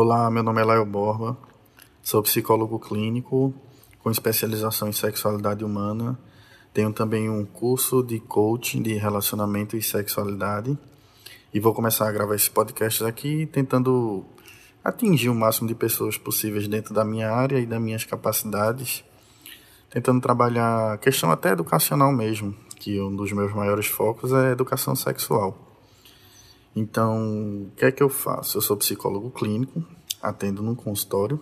[0.00, 1.36] Olá, meu nome é Laio Borba,
[2.00, 3.52] sou psicólogo clínico
[4.00, 6.16] com especialização em sexualidade humana.
[6.72, 10.78] Tenho também um curso de coaching de relacionamento e sexualidade.
[11.52, 14.24] E vou começar a gravar esse podcast aqui tentando
[14.84, 19.02] atingir o máximo de pessoas possíveis dentro da minha área e das minhas capacidades,
[19.90, 24.94] tentando trabalhar a questão até educacional mesmo, que um dos meus maiores focos é educação
[24.94, 25.67] sexual.
[26.78, 28.56] Então, o que é que eu faço?
[28.56, 29.84] Eu sou psicólogo clínico,
[30.22, 31.40] atendo num consultório,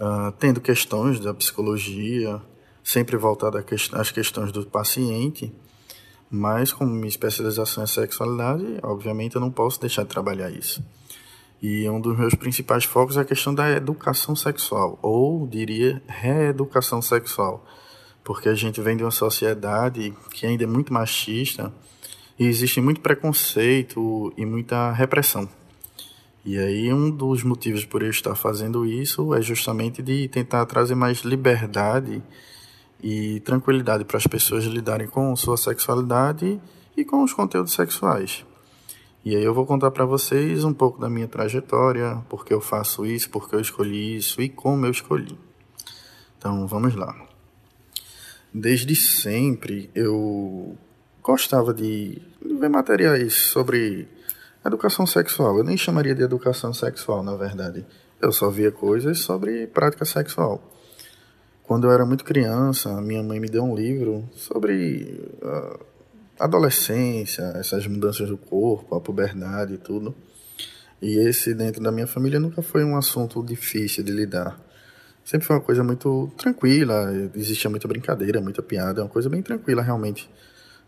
[0.00, 2.42] uh, tendo questões da psicologia,
[2.82, 5.54] sempre voltada às questões do paciente,
[6.28, 10.84] mas como minha especialização é sexualidade, obviamente eu não posso deixar de trabalhar isso.
[11.62, 17.00] E um dos meus principais focos é a questão da educação sexual, ou diria reeducação
[17.00, 17.64] sexual,
[18.24, 21.72] porque a gente vem de uma sociedade que ainda é muito machista,
[22.38, 25.48] e existe muito preconceito e muita repressão.
[26.44, 30.94] E aí um dos motivos por eu estar fazendo isso é justamente de tentar trazer
[30.94, 32.22] mais liberdade
[33.02, 36.60] e tranquilidade para as pessoas lidarem com sua sexualidade
[36.96, 38.44] e com os conteúdos sexuais.
[39.24, 42.60] E aí eu vou contar para vocês um pouco da minha trajetória, por que eu
[42.60, 45.38] faço isso, por que eu escolhi isso e como eu escolhi.
[46.36, 47.16] Então, vamos lá.
[48.52, 50.76] Desde sempre eu
[51.24, 52.20] gostava de
[52.60, 54.06] ver materiais sobre
[54.64, 55.56] educação sexual.
[55.56, 57.84] Eu nem chamaria de educação sexual, na verdade.
[58.20, 60.62] Eu só via coisas sobre prática sexual.
[61.62, 65.80] Quando eu era muito criança, minha mãe me deu um livro sobre uh,
[66.38, 70.14] adolescência, essas mudanças do corpo, a puberdade e tudo.
[71.00, 74.60] E esse, dentro da minha família, nunca foi um assunto difícil de lidar.
[75.24, 79.80] Sempre foi uma coisa muito tranquila, existia muita brincadeira, muita piada, uma coisa bem tranquila
[79.80, 80.28] realmente.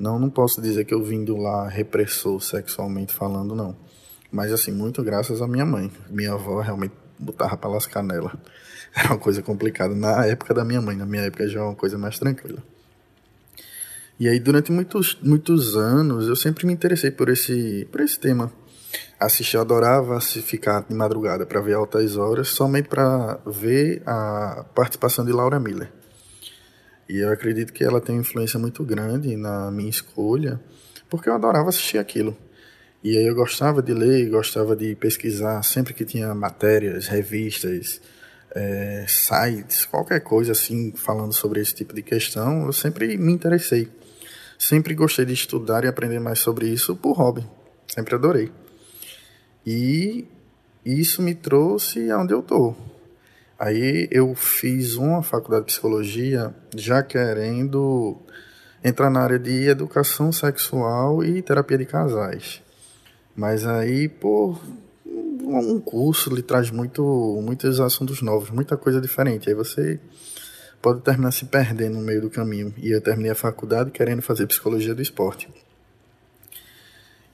[0.00, 3.76] Não, não posso dizer que eu vim do lá repressor sexualmente falando, não.
[4.32, 5.92] Mas assim, muito graças à minha mãe.
[6.08, 8.32] Minha avó realmente botava pra lascar nela.
[8.96, 11.74] Era uma coisa complicada na época da minha mãe, na minha época já é uma
[11.74, 12.62] coisa mais tranquila.
[14.18, 18.50] E aí durante muitos, muitos anos eu sempre me interessei por esse, por esse tema.
[19.20, 25.26] Assistir, eu adorava ficar de madrugada para ver altas horas, somente para ver a participação
[25.26, 25.99] de Laura Miller.
[27.10, 30.60] E eu acredito que ela tem uma influência muito grande na minha escolha,
[31.08, 32.36] porque eu adorava assistir aquilo.
[33.02, 38.00] E aí eu gostava de ler, gostava de pesquisar, sempre que tinha matérias, revistas,
[38.54, 43.88] é, sites, qualquer coisa assim, falando sobre esse tipo de questão, eu sempre me interessei.
[44.56, 47.44] Sempre gostei de estudar e aprender mais sobre isso por hobby.
[47.88, 48.52] Sempre adorei.
[49.66, 50.28] E
[50.86, 52.99] isso me trouxe aonde eu estou
[53.60, 58.16] Aí eu fiz uma faculdade de psicologia já querendo
[58.82, 62.62] entrar na área de educação sexual e terapia de casais.
[63.36, 64.58] Mas aí, por
[65.04, 67.02] um curso lhe traz muito,
[67.44, 69.50] muitos assuntos novos, muita coisa diferente.
[69.50, 70.00] Aí você
[70.80, 72.72] pode terminar se perdendo no meio do caminho.
[72.78, 75.50] E eu terminei a faculdade querendo fazer psicologia do esporte.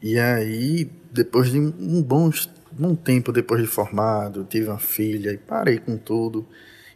[0.00, 2.30] E aí, depois de um bom
[2.78, 6.46] um tempo depois de formado, tive uma filha e parei com tudo.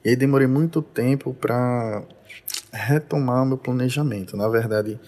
[0.05, 2.03] E aí demorei muito tempo para
[2.73, 4.37] retomar o meu planejamento.
[4.37, 4.99] Na verdade,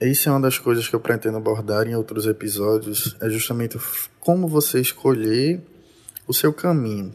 [0.00, 3.78] isso é uma das coisas que eu pretendo abordar em outros episódios, é justamente
[4.20, 5.60] como você escolher
[6.26, 7.14] o seu caminho.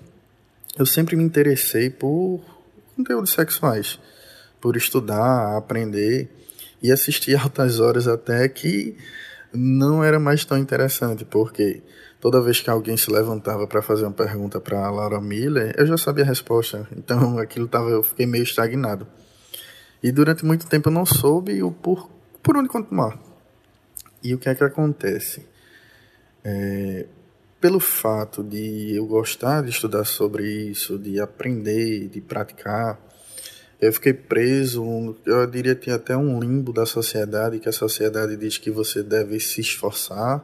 [0.78, 2.42] Eu sempre me interessei por
[2.96, 4.00] conteúdos sexuais,
[4.62, 6.30] por estudar, aprender
[6.82, 8.96] e assistir altas horas até que
[9.54, 11.82] não era mais tão interessante, porque
[12.20, 15.98] toda vez que alguém se levantava para fazer uma pergunta para Laura Miller, eu já
[15.98, 16.88] sabia a resposta.
[16.96, 19.08] Então aquilo tava, eu fiquei meio estagnado.
[20.02, 22.10] E durante muito tempo eu não soube o por,
[22.42, 23.20] por onde continuar.
[24.24, 25.48] E o que é que acontece?
[26.44, 27.06] É,
[27.60, 33.00] pelo fato de eu gostar de estudar sobre isso, de aprender, de praticar,
[33.82, 38.58] eu fiquei preso, eu diria que até um limbo da sociedade, que a sociedade diz
[38.58, 40.44] que você deve se esforçar,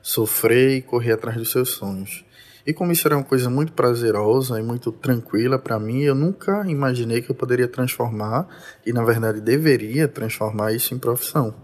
[0.00, 2.24] sofrer e correr atrás dos seus sonhos.
[2.64, 6.64] E como isso era uma coisa muito prazerosa e muito tranquila para mim, eu nunca
[6.68, 8.48] imaginei que eu poderia transformar,
[8.84, 11.54] e na verdade deveria transformar isso em profissão.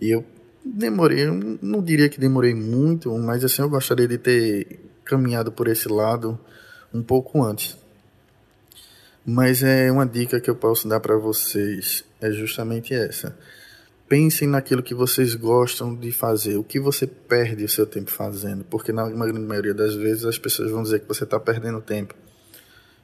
[0.00, 0.24] E eu
[0.64, 1.26] demorei,
[1.60, 6.38] não diria que demorei muito, mas assim eu gostaria de ter caminhado por esse lado
[6.92, 7.76] um pouco antes.
[9.28, 13.36] Mas é uma dica que eu posso dar para vocês é justamente essa.
[14.08, 18.62] Pensem naquilo que vocês gostam de fazer, o que você perde o seu tempo fazendo,
[18.62, 22.14] porque na grande maioria das vezes as pessoas vão dizer que você está perdendo tempo.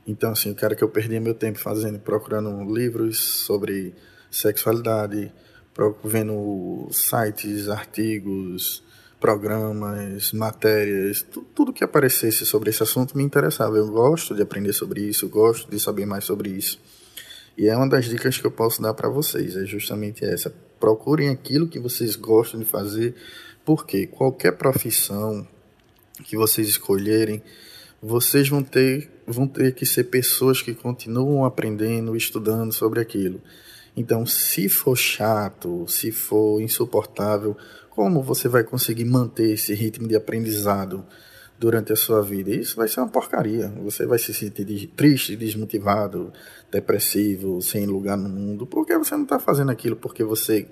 [0.06, 3.92] Então, assim, eu quero que eu perdi meu tempo fazendo, procurando livros sobre
[4.30, 5.32] sexualidade,
[6.04, 8.84] vendo sites, artigos,
[9.22, 11.24] programas, matérias,
[11.54, 13.76] tudo, que aparecesse sobre esse assunto me interessava.
[13.76, 16.80] Eu gosto de aprender sobre isso, gosto de saber mais sobre isso.
[17.56, 20.52] E é uma das dicas que eu posso dar para vocês, é justamente essa.
[20.80, 23.14] Procurem aquilo que vocês gostam de fazer,
[23.64, 25.46] porque qualquer profissão
[26.24, 27.40] que vocês escolherem,
[28.02, 33.40] vocês vão ter, vão ter que ser pessoas que continuam aprendendo, estudando sobre aquilo.
[33.96, 37.56] Então, se for chato, se for insuportável,
[37.90, 41.04] como você vai conseguir manter esse ritmo de aprendizado
[41.58, 42.50] durante a sua vida?
[42.50, 43.68] Isso vai ser uma porcaria.
[43.82, 46.32] Você vai se sentir triste, desmotivado,
[46.70, 50.66] depressivo, sem lugar no mundo, porque você não está fazendo aquilo porque você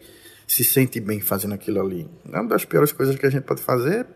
[0.47, 2.09] se sente bem fazendo aquilo ali.
[2.25, 4.07] Uma das piores coisas que a gente pode fazer é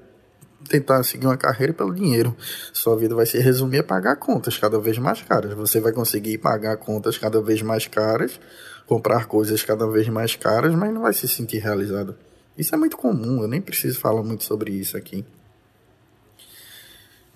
[0.69, 2.35] tentar seguir uma carreira pelo dinheiro.
[2.73, 5.53] Sua vida vai se resumir a pagar contas cada vez mais caras.
[5.55, 8.41] Você vai conseguir pagar contas cada vez mais caras,
[8.87, 12.17] comprar coisas cada vez mais caras, mas não vai se sentir realizado.
[12.57, 15.25] Isso é muito comum, eu nem preciso falar muito sobre isso aqui.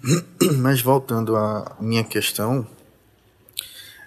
[0.59, 2.65] Mas voltando à minha questão,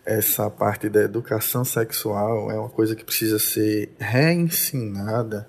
[0.06, 5.48] essa parte da educação sexual é uma coisa que precisa ser reensinada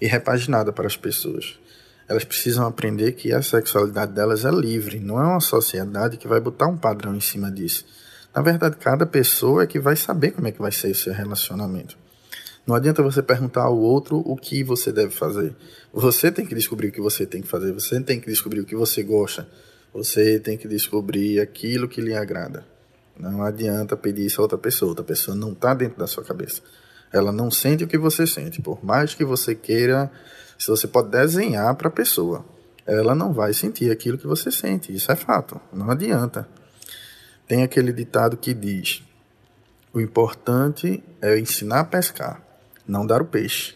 [0.00, 1.58] e repaginada para as pessoas.
[2.08, 6.40] Elas precisam aprender que a sexualidade delas é livre, não é uma sociedade que vai
[6.40, 7.84] botar um padrão em cima disso.
[8.34, 11.12] Na verdade, cada pessoa é que vai saber como é que vai ser o seu
[11.12, 11.96] relacionamento.
[12.66, 15.54] Não adianta você perguntar ao outro o que você deve fazer.
[15.92, 17.72] Você tem que descobrir o que você tem que fazer.
[17.72, 19.48] Você tem que descobrir o que você gosta.
[19.92, 22.64] Você tem que descobrir aquilo que lhe agrada.
[23.18, 24.90] Não adianta pedir isso a outra pessoa.
[24.90, 26.62] Outra pessoa não está dentro da sua cabeça.
[27.12, 28.62] Ela não sente o que você sente.
[28.62, 30.10] Por mais que você queira,
[30.56, 32.44] se você pode desenhar para a pessoa,
[32.86, 34.94] ela não vai sentir aquilo que você sente.
[34.94, 35.60] Isso é fato.
[35.72, 36.46] Não adianta.
[37.50, 39.02] Tem aquele ditado que diz:
[39.92, 42.40] o importante é ensinar a pescar
[42.86, 43.74] não dar o peixe.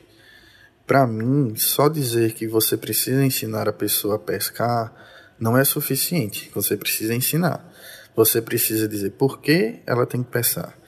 [0.87, 4.95] Para mim, só dizer que você precisa ensinar a pessoa a pescar
[5.41, 6.53] não é suficiente.
[6.55, 7.69] Você precisa ensinar.
[8.15, 10.79] Você precisa dizer por que ela tem que pescar.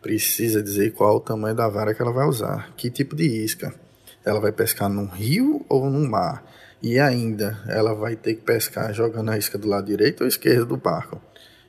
[0.00, 3.74] Precisa dizer qual o tamanho da vara que ela vai usar, que tipo de isca.
[4.24, 6.44] Ela vai pescar num rio ou num mar.
[6.80, 10.66] E ainda, ela vai ter que pescar jogando a isca do lado direito ou esquerdo
[10.66, 11.20] do barco.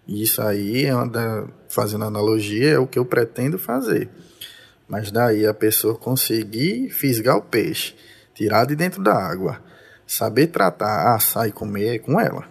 [0.07, 0.93] Isso aí, é
[1.67, 4.09] fazendo analogia, é o que eu pretendo fazer.
[4.87, 7.93] Mas daí a pessoa conseguir fisgar o peixe,
[8.33, 9.61] tirar de dentro da água,
[10.05, 12.47] saber tratar, assar e comer é com ela.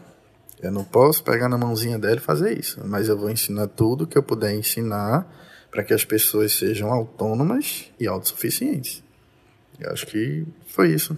[0.60, 4.06] Eu não posso pegar na mãozinha dela e fazer isso, mas eu vou ensinar tudo
[4.06, 5.26] que eu puder ensinar
[5.70, 9.02] para que as pessoas sejam autônomas e autossuficientes.
[9.78, 11.16] Eu acho que foi isso.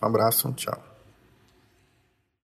[0.00, 0.85] Um abraço, tchau.